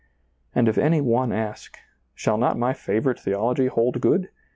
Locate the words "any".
0.79-0.99